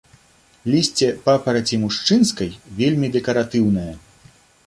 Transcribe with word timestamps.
Лісце 0.75 1.09
папараці 1.25 1.79
мужчынскай 1.83 2.49
вельмі 2.79 3.07
дэкаратыўнае. 3.17 3.93